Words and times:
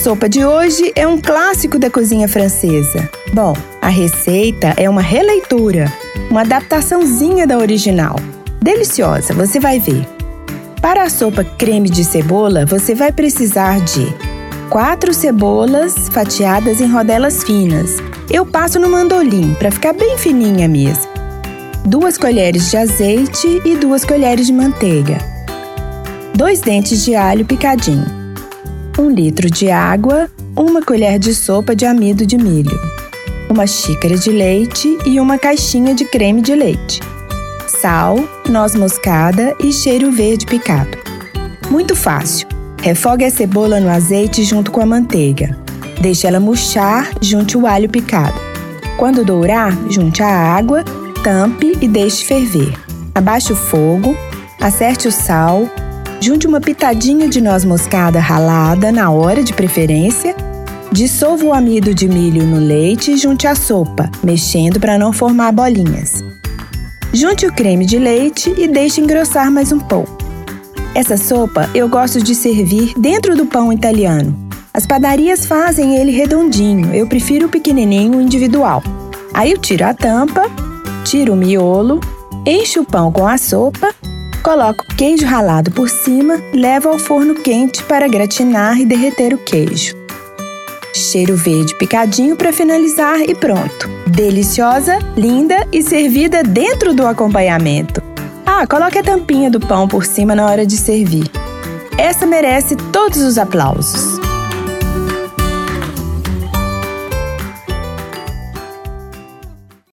sopa 0.00 0.30
de 0.30 0.42
hoje 0.42 0.90
é 0.96 1.06
um 1.06 1.20
clássico 1.20 1.78
da 1.78 1.90
cozinha 1.90 2.26
francesa. 2.26 3.06
Bom, 3.34 3.54
a 3.82 3.88
receita 3.88 4.72
é 4.78 4.88
uma 4.88 5.02
releitura, 5.02 5.92
uma 6.30 6.40
adaptaçãozinha 6.40 7.46
da 7.46 7.58
original. 7.58 8.16
Deliciosa, 8.62 9.34
você 9.34 9.60
vai 9.60 9.78
ver. 9.78 10.08
Para 10.80 11.02
a 11.02 11.10
sopa 11.10 11.44
creme 11.44 11.90
de 11.90 12.02
cebola, 12.02 12.64
você 12.64 12.94
vai 12.94 13.12
precisar 13.12 13.78
de 13.80 14.06
4 14.70 15.12
cebolas 15.12 16.08
fatiadas 16.08 16.80
em 16.80 16.90
rodelas 16.90 17.42
finas. 17.42 17.98
Eu 18.30 18.46
passo 18.46 18.78
no 18.78 18.88
mandolim 18.88 19.52
para 19.52 19.70
ficar 19.70 19.92
bem 19.92 20.16
fininha 20.16 20.66
mesmo. 20.66 21.10
2 21.84 22.16
colheres 22.16 22.70
de 22.70 22.78
azeite 22.78 23.60
e 23.66 23.76
2 23.76 24.06
colheres 24.06 24.46
de 24.46 24.52
manteiga. 24.54 25.18
2 26.34 26.60
dentes 26.62 27.04
de 27.04 27.14
alho 27.14 27.44
picadinho. 27.44 28.19
1 28.98 29.10
litro 29.10 29.50
de 29.50 29.70
água, 29.70 30.28
1 30.56 30.82
colher 30.82 31.18
de 31.18 31.34
sopa 31.34 31.74
de 31.74 31.86
amido 31.86 32.26
de 32.26 32.36
milho. 32.36 32.78
Uma 33.48 33.66
xícara 33.66 34.16
de 34.16 34.30
leite 34.30 34.98
e 35.04 35.18
uma 35.18 35.38
caixinha 35.38 35.94
de 35.94 36.04
creme 36.04 36.40
de 36.40 36.54
leite 36.54 37.00
sal, 37.80 38.18
noz 38.46 38.74
moscada 38.74 39.56
e 39.58 39.72
cheiro 39.72 40.12
verde 40.12 40.44
picado. 40.44 40.98
Muito 41.70 41.96
fácil. 41.96 42.46
Refogue 42.82 43.24
a 43.24 43.30
cebola 43.30 43.80
no 43.80 43.88
azeite 43.88 44.44
junto 44.44 44.70
com 44.70 44.80
a 44.80 44.86
manteiga. 44.86 45.56
Deixe 46.00 46.26
ela 46.26 46.38
murchar, 46.38 47.10
junte 47.22 47.56
o 47.56 47.66
alho 47.66 47.88
picado. 47.88 48.38
Quando 48.98 49.24
dourar, 49.24 49.74
junte 49.88 50.22
a 50.22 50.28
água, 50.28 50.84
tampe 51.24 51.76
e 51.80 51.88
deixe 51.88 52.24
ferver. 52.24 52.74
Abaixe 53.14 53.52
o 53.52 53.56
fogo, 53.56 54.14
acerte 54.60 55.08
o 55.08 55.12
sal, 55.12 55.66
junte 56.20 56.46
uma 56.46 56.60
pitadinha 56.60 57.28
de 57.28 57.40
noz 57.40 57.64
moscada 57.64 58.20
ralada 58.20 58.92
na 58.92 59.10
hora 59.10 59.42
de 59.42 59.54
preferência, 59.54 60.36
dissolva 60.92 61.46
o 61.46 61.54
amido 61.54 61.94
de 61.94 62.06
milho 62.06 62.44
no 62.44 62.58
leite 62.58 63.12
e 63.12 63.16
junte 63.16 63.46
a 63.46 63.54
sopa, 63.54 64.10
mexendo 64.22 64.78
para 64.78 64.98
não 64.98 65.12
formar 65.12 65.50
bolinhas. 65.50 66.22
Junte 67.12 67.46
o 67.46 67.52
creme 67.52 67.86
de 67.86 67.98
leite 67.98 68.54
e 68.56 68.68
deixe 68.68 69.00
engrossar 69.00 69.50
mais 69.50 69.72
um 69.72 69.80
pouco. 69.80 70.18
Essa 70.94 71.16
sopa 71.16 71.70
eu 71.74 71.88
gosto 71.88 72.22
de 72.22 72.34
servir 72.34 72.92
dentro 72.98 73.34
do 73.34 73.46
pão 73.46 73.72
italiano. 73.72 74.36
As 74.74 74.86
padarias 74.86 75.46
fazem 75.46 75.96
ele 75.96 76.12
redondinho, 76.12 76.94
eu 76.94 77.06
prefiro 77.06 77.46
o 77.46 77.50
pequenininho 77.50 78.20
individual. 78.20 78.82
Aí 79.32 79.52
eu 79.52 79.58
tiro 79.58 79.86
a 79.86 79.94
tampa, 79.94 80.42
tiro 81.04 81.32
o 81.32 81.36
miolo, 81.36 82.00
encho 82.46 82.82
o 82.82 82.84
pão 82.84 83.10
com 83.10 83.26
a 83.26 83.38
sopa, 83.38 83.94
coloco 84.40 84.84
queijo 84.96 85.26
ralado 85.26 85.70
por 85.70 85.88
cima, 85.88 86.42
levo 86.52 86.88
ao 86.88 86.98
forno 86.98 87.34
quente 87.34 87.82
para 87.84 88.08
gratinar 88.08 88.80
e 88.80 88.86
derreter 88.86 89.34
o 89.34 89.38
queijo. 89.38 89.94
Cheiro 90.94 91.36
verde 91.36 91.74
picadinho 91.76 92.36
para 92.36 92.52
finalizar 92.52 93.20
e 93.20 93.34
pronto 93.34 94.00
deliciosa, 94.10 94.98
linda 95.16 95.66
e 95.72 95.82
servida 95.82 96.42
dentro 96.42 96.92
do 96.92 97.06
acompanhamento. 97.06 98.02
Ah, 98.44 98.66
coloque 98.66 98.98
a 98.98 99.02
tampinha 99.02 99.50
do 99.50 99.60
pão 99.60 99.86
por 99.86 100.04
cima 100.04 100.34
na 100.34 100.46
hora 100.46 100.66
de 100.66 100.76
servir. 100.76 101.30
Essa 101.96 102.26
merece 102.26 102.76
todos 102.76 103.18
os 103.18 103.38
aplausos. 103.38 104.29